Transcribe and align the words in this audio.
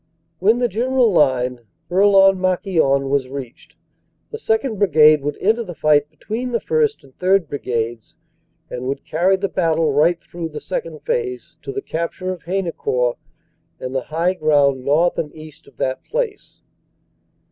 When 0.39 0.57
the 0.57 0.67
general 0.67 1.11
line, 1.13 1.59
Bourlon 1.87 2.39
Marquion, 2.39 3.07
was 3.09 3.29
reached, 3.29 3.77
the 4.31 4.39
2nd. 4.39 4.79
Brigade 4.79 5.21
would 5.21 5.37
enter 5.39 5.63
the 5.63 5.75
fight 5.75 6.09
between 6.09 6.53
the 6.53 6.59
1st. 6.59 7.03
and 7.03 7.15
3rd. 7.19 7.47
Brigades, 7.47 8.15
and 8.67 8.87
would 8.87 9.05
carry 9.05 9.35
the 9.35 9.47
battle 9.47 9.93
right 9.93 10.19
through 10.19 10.49
the 10.49 10.59
Second 10.59 11.01
Phase 11.03 11.59
to 11.61 11.71
the 11.71 11.83
capture 11.83 12.31
of 12.31 12.41
Haynecourt 12.45 13.17
and 13.79 13.93
the 13.93 14.05
high 14.09 14.33
ground 14.33 14.83
north 14.83 15.19
and 15.19 15.31
east 15.35 15.67
of 15.67 15.77
that 15.77 16.03
place. 16.03 16.63